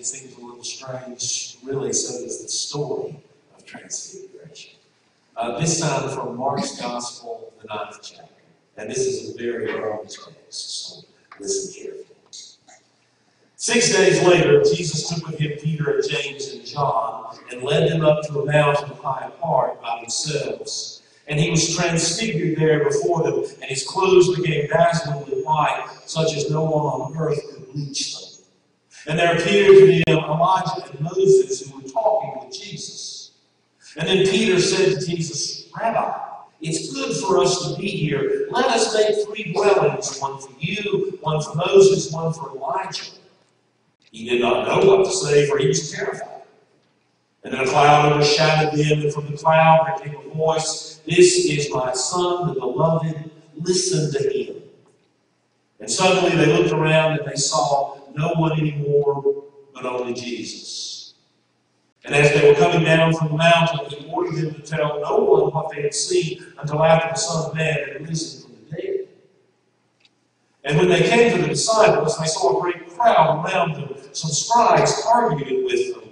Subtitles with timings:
[0.00, 1.58] it seems a little strange.
[1.62, 3.22] Really, so does the story
[3.54, 4.78] of Transfiguration.
[5.36, 8.24] Uh, this time from Mark's Gospel, the ninth chapter.
[8.78, 11.02] And this is a very long text, so
[11.38, 12.06] listen carefully.
[13.56, 18.02] Six days later, Jesus took with him Peter and James and John and led them
[18.02, 21.02] up to a mountain high apart by themselves.
[21.28, 26.50] And he was transfigured there before them, and his clothes became dazzlingly white, such as
[26.50, 28.29] no one on earth could bleach them.
[29.06, 33.32] And there appeared to them Elijah and Moses who were talking with Jesus.
[33.96, 36.18] And then Peter said to Jesus, Rabbi,
[36.60, 38.46] it's good for us to be here.
[38.50, 43.12] Let us make three dwellings one for you, one for Moses, one for Elijah.
[44.12, 46.42] He did not know what to say, for he was terrified.
[47.42, 51.46] And then a cloud overshadowed them, and from the cloud there came a voice This
[51.46, 53.30] is my Son, the beloved.
[53.56, 54.62] Listen to him.
[55.80, 61.14] And suddenly they looked around and they saw no one anymore but only Jesus.
[62.04, 65.18] And as they were coming down from the mountain, he ordered them to tell no
[65.18, 68.76] one what they had seen until after the Son of Man had risen from the
[68.76, 69.08] dead.
[70.64, 74.30] And when they came to the disciples, they saw a great crowd around them, some
[74.30, 76.04] scribes arguing with them.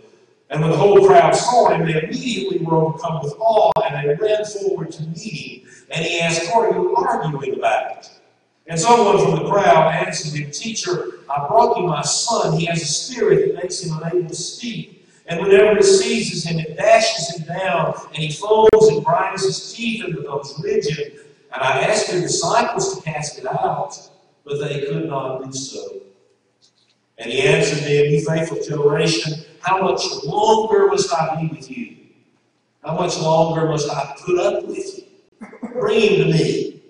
[0.50, 4.14] And when the whole crowd saw him, they immediately were overcome with awe, and they
[4.14, 5.68] ran forward to meet him.
[5.90, 8.10] And he asked, What are you arguing about?
[8.68, 12.58] And someone from the crowd answered him, Teacher, I brought you my son.
[12.58, 15.06] He has a spirit that makes him unable to speak.
[15.26, 19.74] And whenever it seizes him, it dashes him down, and he foams and grinds his
[19.74, 21.12] teeth and becomes rigid.
[21.52, 23.98] And I asked your disciples to cast it out,
[24.44, 26.02] but they could not do so.
[27.18, 31.96] And he answered them, You faithful generation, how much longer must I be with you?
[32.84, 35.48] How much longer must I put up with you?
[35.72, 36.82] Bring him to me.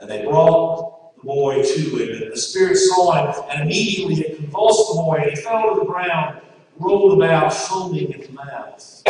[0.00, 0.93] And they brought
[1.24, 2.22] boy to him.
[2.22, 5.80] And the Spirit saw him, and immediately it convulsed the boy, and he fell to
[5.80, 6.40] the ground,
[6.78, 9.02] rolled about, foaming at the mouth.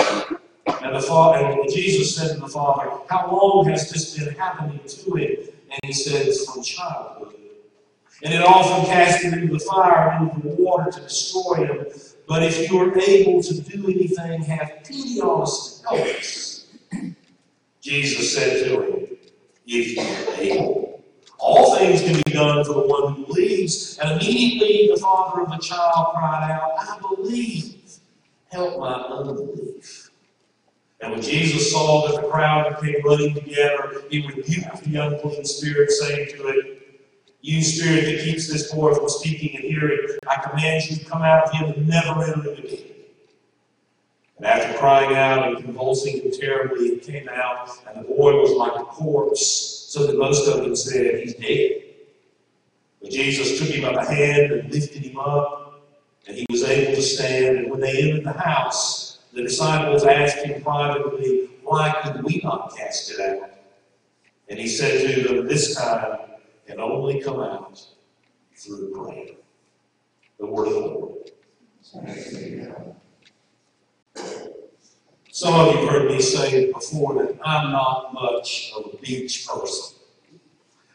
[0.82, 4.80] And the father, and Jesus said to the father, How long has this been happening
[4.86, 5.36] to him?
[5.70, 7.34] And he said, from childhood.
[8.22, 11.86] And it often cast him into the fire and into the water to destroy him.
[12.26, 16.66] But if you are able to do anything, have pity on us and help us.
[17.80, 19.06] Jesus said to him,
[19.66, 20.83] If you are able.
[21.46, 23.98] All things can be done for the one who believes.
[23.98, 27.82] And immediately the father of the child cried out, I believe.
[28.50, 30.10] Help my unbelief.
[31.02, 35.90] And when Jesus saw that the crowd came running together, he rebuked the unclean spirit,
[35.90, 37.02] saying to it,
[37.42, 41.20] you spirit that keeps this boy from speaking and hearing, I command you to come
[41.20, 42.93] out of him and never enter him again.
[44.36, 48.80] And after crying out and convulsing terribly, it came out, and the boy was like
[48.80, 49.46] a corpse,
[49.88, 51.82] so that most of them said, He's dead.
[53.00, 55.82] But Jesus took him by the hand and lifted him up,
[56.26, 57.58] and he was able to stand.
[57.58, 62.74] And when they entered the house, the disciples asked him privately, Why could we not
[62.76, 63.50] cast it out?
[64.48, 66.18] And he said to them, This time,
[66.66, 67.84] can only come out
[68.56, 69.34] through prayer.
[70.38, 71.30] The word of the Lord.
[75.30, 79.96] Some of you heard me say before that I'm not much of a beach person.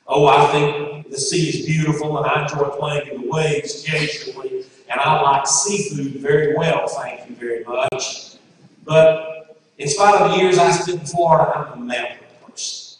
[0.08, 4.66] Oh, I think the sea is beautiful and I enjoy playing in the waves occasionally,
[4.90, 8.38] and I like seafood very well, thank you very much.
[8.86, 13.00] But in spite of the years I spent in Florida, I'm a mountain person.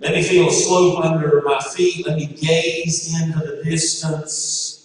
[0.00, 2.06] Let me feel a slope under my feet.
[2.06, 4.75] Let me gaze into the distance.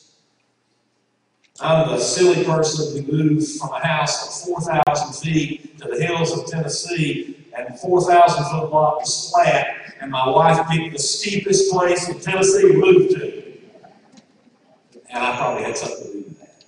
[1.61, 6.35] I'm the silly person who moved from a house of 4,000 feet to the hills
[6.37, 12.09] of Tennessee, and 4,000 foot block is flat, and my wife picked the steepest place
[12.09, 13.43] in Tennessee to move to.
[15.11, 16.63] And I probably had something to do with that.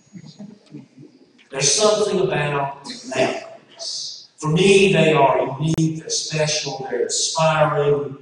[1.50, 4.30] There's something about mountains.
[4.38, 8.18] For me, they are unique, they're special, they're inspiring.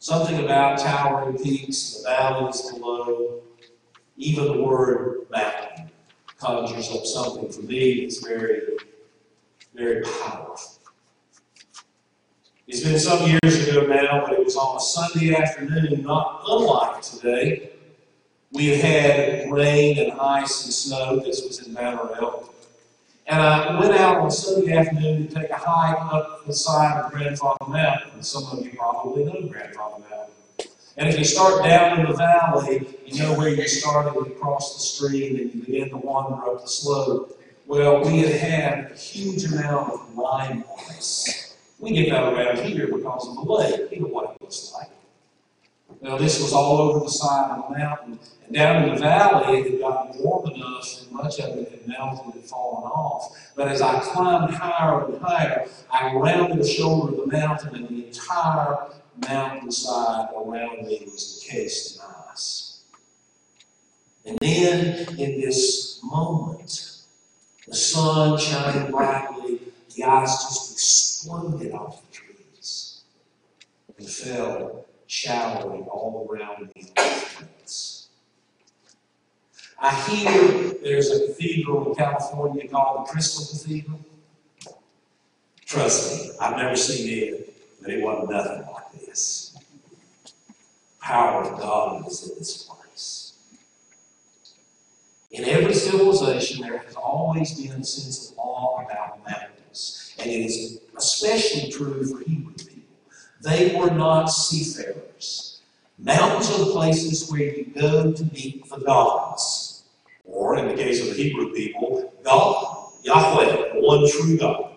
[0.00, 3.42] Something about towering peaks, the valleys below,
[4.18, 5.90] even the word mountain
[6.38, 8.62] conjures up something for me that's very,
[9.74, 10.72] very powerful.
[12.66, 17.00] It's been some years ago now, but it was on a Sunday afternoon, not unlike
[17.00, 17.70] today.
[18.52, 21.20] We had had rain and ice and snow.
[21.20, 22.54] This was in Elk.
[23.26, 27.12] And I went out on Sunday afternoon to take a hike up the side of
[27.12, 28.22] Grandfather Mountain.
[28.22, 30.17] Some of you probably know Grandfather Mountain.
[30.98, 34.74] And if you start down in the valley, you know where you're starting you cross
[34.74, 37.40] the stream and you begin to wander up the slope.
[37.68, 40.64] Well, we had had a huge amount of rime.
[41.78, 43.92] We get that around here because of the lake.
[43.92, 44.90] You know what it looks like.
[46.02, 48.18] Now, this was all over the side of the mountain.
[48.46, 51.86] And down in the valley, it had gotten warm enough and much of it had
[51.86, 53.36] melted and fallen off.
[53.54, 57.88] But as I climbed higher and higher, I rounded the shoulder of the mountain, and
[57.88, 58.78] the entire
[59.26, 62.80] mountainside around me was encased in ice.
[64.24, 67.02] And then, in this moment,
[67.66, 69.60] the sun shining brightly,
[69.94, 73.00] the ice just exploded off the trees
[73.96, 76.92] and fell showering all around me
[79.80, 84.00] I hear there's a cathedral in California called the Crystal Cathedral.
[85.64, 88.64] Trust me, I've never seen it, but it wasn't nothing
[89.18, 89.56] this.
[91.00, 93.32] Power of God is in this place.
[95.30, 100.44] In every civilization, there has always been a sense of awe about mountains, and it
[100.46, 102.96] is especially true for Hebrew people.
[103.42, 105.60] They were not seafarers.
[105.98, 109.84] Mountains are the places where you go to meet the gods.
[110.24, 114.72] Or, in the case of the Hebrew people, God, Yahweh, one true God.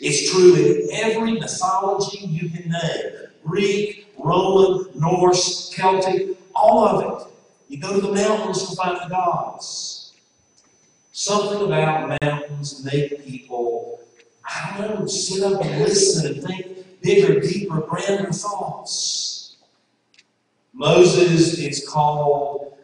[0.00, 7.32] It's true in every mythology you can name Greek, Roman, Norse, Celtic, all of it.
[7.68, 10.12] You go to the mountains to find the gods.
[11.12, 14.00] Something about mountains make people,
[14.44, 19.56] I don't know, sit up and listen and think bigger, deeper, grander thoughts.
[20.72, 22.74] Moses is called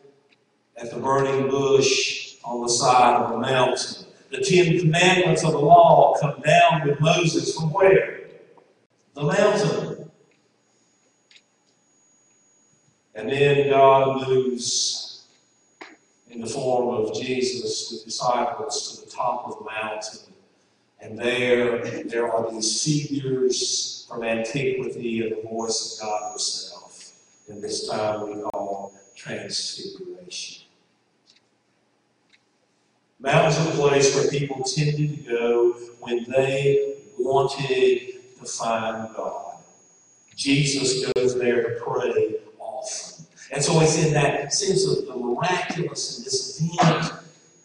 [0.76, 4.06] at the burning bush on the side of the mountain.
[4.30, 8.20] The Ten Commandments of the law come down with Moses from where?
[9.14, 9.99] The mountain.
[13.20, 15.26] And then God moves
[16.30, 20.32] in the form of Jesus with disciples to the top of the mountain.
[21.02, 27.12] And there, there are these figures from antiquity and the voice of God Himself
[27.50, 30.64] And this time we call transfiguration.
[33.18, 39.56] Mountains are a place where people tended to go when they wanted to find God.
[40.34, 42.39] Jesus goes there to pray.
[43.52, 47.12] And so it's in that sense of the miraculous and this event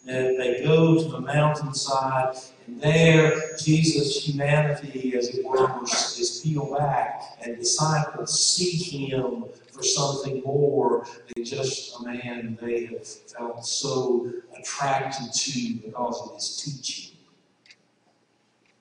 [0.04, 2.36] that they go to the mountainside
[2.66, 9.82] and there, Jesus' humanity, as it were, is peeled back, and disciples seek him for
[9.82, 16.56] something more than just a man they have felt so attracted to because of his
[16.56, 17.16] teaching.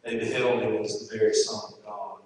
[0.03, 2.17] They beheld him as the very Son of God.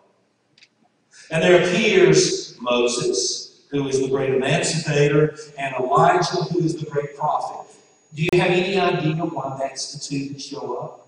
[1.32, 7.16] And there appears Moses, who is the great emancipator, and Elijah, who is the great
[7.16, 7.72] prophet.
[8.14, 11.08] Do you have any idea why that's the two that show up?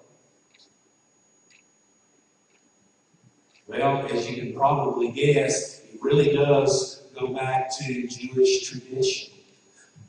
[3.67, 9.33] Well, as you can probably guess, it really does go back to Jewish tradition.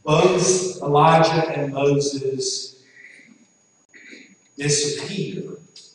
[0.05, 2.83] Both Elijah and Moses
[4.59, 5.53] disappear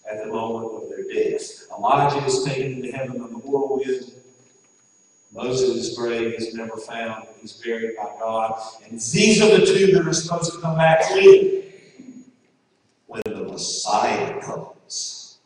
[0.10, 1.68] at the moment of their death.
[1.78, 4.14] Elijah is taken into heaven on the whirlwind.
[5.32, 7.28] Moses' grave is never found.
[7.42, 8.60] He's buried by God.
[8.86, 11.64] And these are the two that are supposed to come back when?
[13.08, 15.40] When the Messiah comes.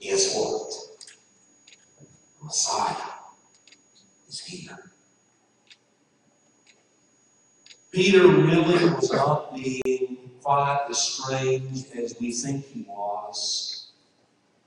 [0.00, 0.72] Guess what?
[2.38, 3.12] The Messiah
[4.28, 4.92] is here.
[7.90, 13.88] Peter really was not being quite as strange as we think he was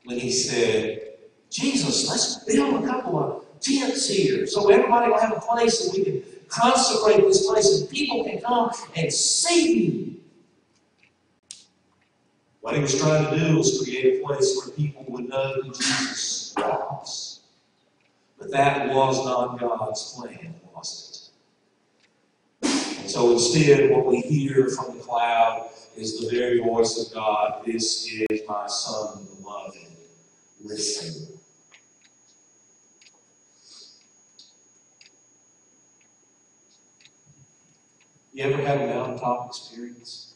[0.03, 1.10] when he said,
[1.51, 5.97] Jesus, let's build a couple of tents here so everybody will have a place that
[5.97, 10.15] we can consecrate this place and people can come and see you.
[12.61, 15.71] What he was trying to do was create a place where people would know who
[15.73, 17.41] Jesus was.
[18.39, 21.31] But that was not God's plan, was
[22.63, 22.69] it?
[23.01, 27.63] And so instead, what we hear from the cloud is the very voice of God
[27.65, 29.77] This is my Son, the beloved.
[30.63, 31.40] Listen.
[38.33, 40.33] You ever had a mountaintop experience?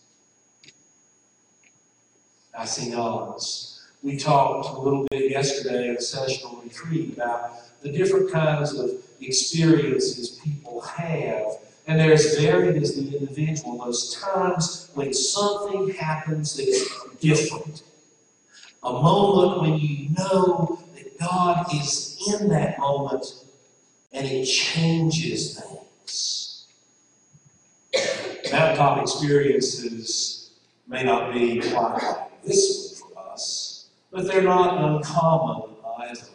[2.58, 3.86] I see nods.
[4.04, 8.92] We talked a little bit yesterday at a sessional retreat about the different kinds of
[9.22, 11.46] experiences people have.
[11.88, 13.78] And they're as varied as the individual.
[13.78, 17.84] Those times when something happens that's different.
[18.84, 23.25] A moment when you know that God is in that moment
[24.12, 26.45] and it changes things.
[28.52, 30.52] Mountaintop experiences
[30.88, 36.28] may not be quite this one for us, but they're not uncommon either.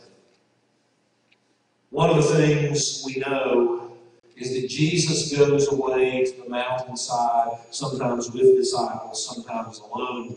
[1.91, 3.97] One of the things we know
[4.37, 10.37] is that Jesus goes away to the mountainside, sometimes with disciples, sometimes alone.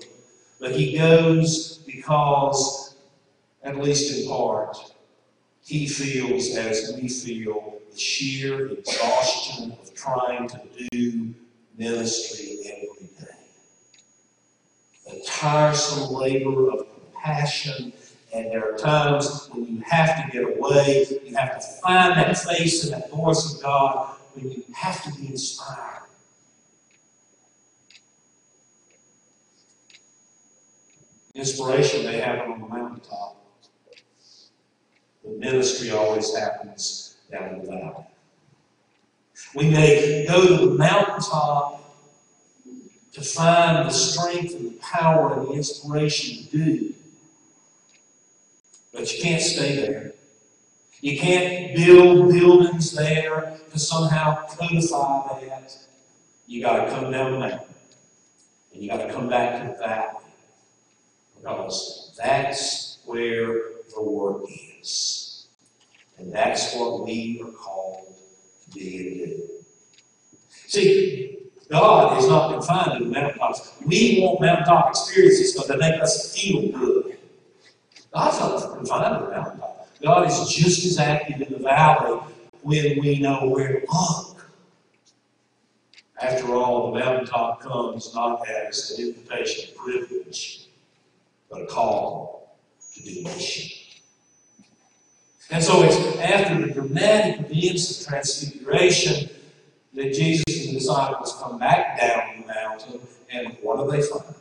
[0.60, 2.96] But he goes because,
[3.64, 4.78] at least in part,
[5.64, 10.62] he feels as we feel the sheer exhaustion of trying to
[10.92, 11.34] do
[11.78, 13.36] ministry every day.
[15.10, 17.94] The tiresome labor of compassion,
[18.34, 22.38] and there are times when you have to get away, you have to find that
[22.38, 26.04] face and that voice of God, when you have to be inspired.
[31.36, 33.38] Inspiration may happen on the mountaintop.
[35.24, 38.06] But ministry always happens down in the valley.
[39.56, 41.96] We may go to the mountaintop
[43.14, 46.94] to find the strength and the power and the inspiration to do.
[48.92, 50.14] But you can't stay there.
[51.02, 55.78] You can't build buildings there to somehow codify that.
[56.48, 57.76] You got to come down the mountain.
[58.74, 60.24] And you got to come back to the valley.
[61.38, 63.62] Because that's where
[63.94, 64.46] the work
[64.82, 65.48] is.
[66.18, 68.16] And that's what we are called
[70.68, 71.38] See,
[71.70, 73.74] God is not confined to the mountaintops.
[73.86, 77.18] We want mountaintop experiences because they make us feel good.
[78.14, 79.90] God's not confined to the mountaintop.
[80.02, 82.20] God is just as active in the valley
[82.62, 84.52] when we know where to look.
[86.22, 90.68] After all, the mountaintop comes not as an invitation privilege,
[91.50, 92.58] but a call
[92.94, 93.83] to do mission.
[95.54, 99.30] And so it's after the dramatic events of transfiguration
[99.94, 103.00] that Jesus and the disciples come back down the mountain,
[103.32, 104.34] and what do they find?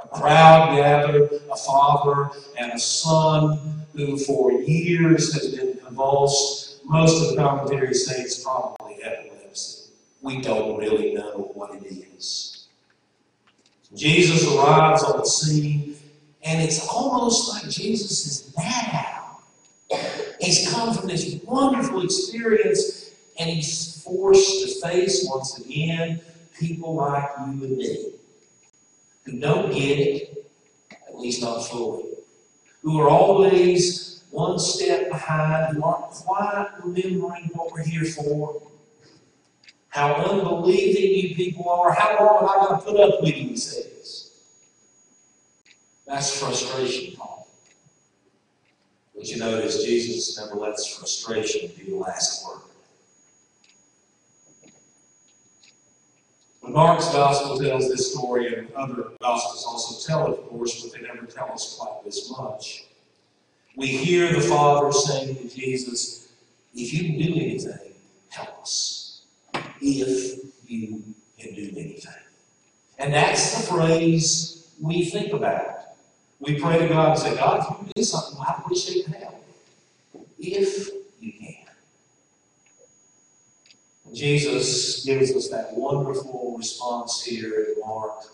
[0.00, 3.58] A crowd gathered, a father and a son
[3.96, 6.84] who for years has been convulsed.
[6.84, 9.90] Most of the commentaries say it's probably epilepsy.
[10.22, 12.68] We don't really know what it is.
[13.92, 15.96] Jesus arrives on the scene,
[16.44, 19.15] and it's almost like Jesus is mad
[20.46, 26.20] He's come from this wonderful experience, and he's forced to face once again
[26.56, 28.12] people like you and me
[29.24, 30.46] who don't get it,
[31.08, 32.04] at least not fully,
[32.80, 38.62] who are always one step behind, who aren't quite remembering what we're here for.
[39.88, 41.92] How unbelieving you people are.
[41.92, 44.30] How long am I going to put up with you, he says.
[46.06, 47.35] That's frustration, Paul.
[49.26, 52.60] But you notice Jesus never lets frustration be the last word.
[56.60, 60.92] When Mark's gospel tells this story, and other gospels also tell it, of course, but
[60.92, 62.84] they never tell us quite this much.
[63.74, 66.28] We hear the Father saying to Jesus,
[66.72, 67.94] If you can do anything,
[68.28, 69.22] help us.
[69.80, 71.02] If you
[71.36, 72.12] can do anything.
[73.00, 75.75] And that's the phrase we think about.
[76.40, 79.12] We pray to God and say, God, if you can do something, I appreciate the
[79.12, 79.44] help.
[80.38, 80.88] If
[81.20, 81.54] you can.
[84.14, 88.24] Jesus gives us that wonderful response here in Mark.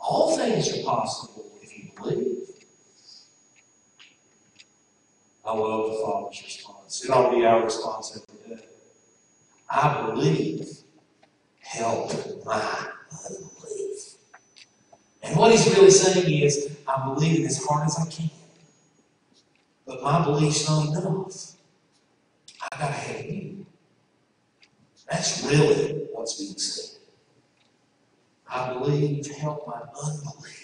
[0.00, 2.48] All things are possible if you believe.
[5.44, 7.04] I love the Father's response.
[7.04, 8.64] It ought to be our response every day.
[9.70, 10.68] I believe.
[11.60, 12.10] Help
[12.46, 14.07] my unbelief.
[15.22, 18.30] And what he's really saying is, I'm believing as hard as I can.
[19.86, 21.52] But my belief's not enough.
[22.62, 23.66] I gotta have you.
[25.10, 27.00] That's really what's being said.
[28.50, 30.58] I believe, to help my unbelief.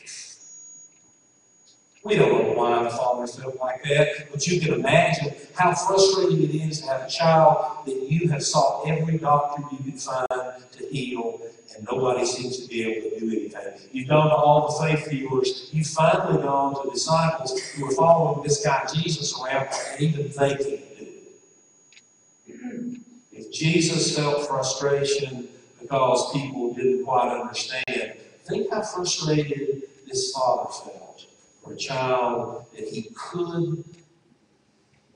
[2.04, 6.42] We don't know why the father felt like that, but you can imagine how frustrating
[6.42, 10.26] it is to have a child that you have sought every doctor you can find
[10.28, 11.40] to heal,
[11.76, 13.88] and nobody seems to be able to do anything.
[13.92, 15.70] You've gone to all the faith healers.
[15.72, 20.48] You've finally gone to disciples who are following this guy Jesus around, and even they
[20.50, 23.00] can't do it.
[23.32, 25.48] If Jesus felt frustration
[25.80, 28.14] because people didn't quite understand,
[28.44, 31.26] think how frustrated this father felt
[31.62, 33.84] for a child that he could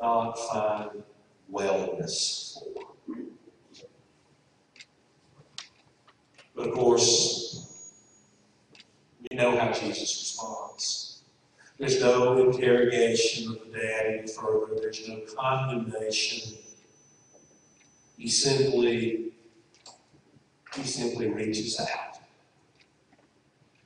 [0.00, 1.02] not find
[1.52, 2.97] wellness for.
[6.58, 7.68] But of course,
[9.30, 11.22] we know how Jesus responds.
[11.78, 14.74] There's no interrogation of the dad any further.
[14.80, 16.58] There's no condemnation.
[18.16, 19.30] He simply,
[20.74, 22.18] he simply reaches out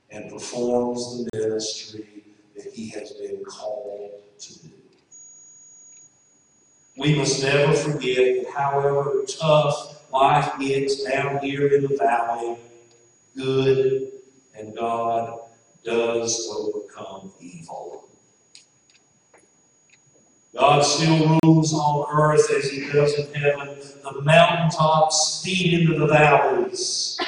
[0.09, 2.23] and performs the ministry
[2.55, 4.71] that he has been called to do.
[6.97, 12.57] We must never forget that however tough life gets down here in the valley,
[13.35, 14.11] good
[14.55, 15.39] and God
[15.83, 18.07] does overcome evil.
[20.55, 23.75] God still rules on earth as he does in heaven.
[24.03, 27.19] The mountaintops feed into the valleys.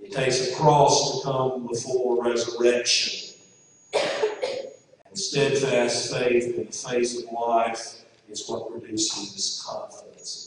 [0.00, 3.34] It takes a cross to come before resurrection.
[3.92, 10.43] And steadfast faith in the face of life is what produces confidence.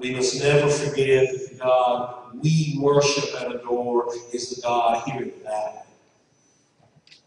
[0.00, 5.22] We must never forget that the God we worship and adore is the God here
[5.24, 5.80] in the valley,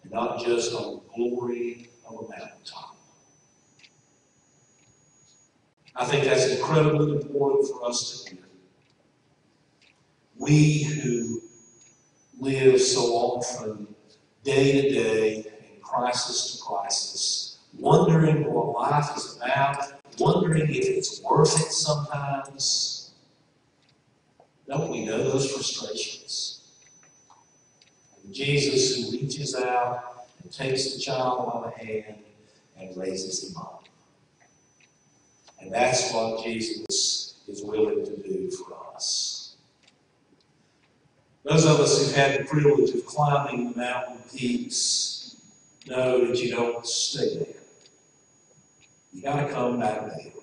[0.09, 2.95] not just on the glory of a mountaintop.
[5.95, 8.45] I think that's incredibly important for us to hear.
[10.39, 11.43] We who
[12.39, 13.93] live so often,
[14.43, 15.35] day to day,
[15.75, 23.11] in crisis to crisis, wondering what life is about, wondering if it's worth it sometimes.
[24.67, 26.61] Don't we know those frustrations?
[28.23, 32.15] And Jesus who reaches out and takes the child by the hand
[32.79, 33.85] and raises him up.
[35.59, 39.55] And that's what Jesus is willing to do for us.
[41.43, 45.35] Those of us who've had the privilege of climbing the mountain peaks
[45.87, 47.62] know that you don't stay there.
[49.13, 50.33] You got to come back there.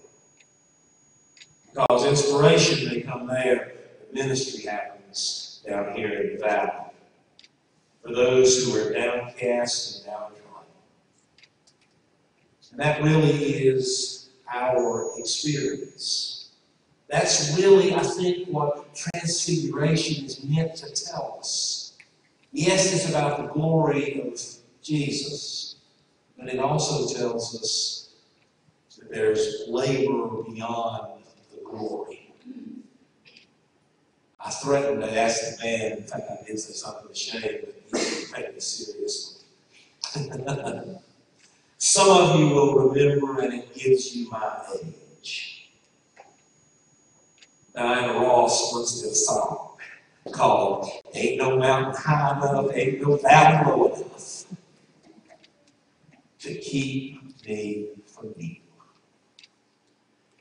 [1.72, 6.70] Because inspiration may come there, but ministry happens down here in the valley.
[8.02, 10.40] For those who are downcast and downtrodden.
[12.70, 16.50] And that really is our experience.
[17.08, 21.94] That's really, I think, what transfiguration is meant to tell us.
[22.52, 24.40] Yes, it's about the glory of
[24.82, 25.76] Jesus,
[26.38, 27.99] but it also tells us
[29.10, 32.32] there's labor beyond the glory.
[34.42, 38.06] I threatened to ask the man, in fact, I did say something Shane, but he
[38.06, 39.42] didn't take me seriously.
[41.78, 45.70] Some of you will remember, and it gives you my age.
[47.74, 49.76] Diana Ross once did a song
[50.32, 54.44] called Ain't No Mountain High Enough, Ain't No Valley Low Enough
[56.40, 58.59] to Keep Me from Evil.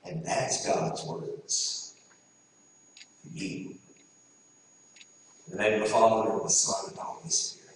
[0.09, 1.93] And that's God's words.
[3.21, 3.75] for You.
[5.51, 7.75] In the name of the Father, and the Son, and the Holy Spirit.